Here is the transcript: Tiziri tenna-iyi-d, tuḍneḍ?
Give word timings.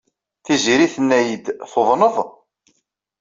Tiziri 0.45 0.87
tenna-iyi-d, 0.93 1.45
tuḍneḍ? 1.71 2.15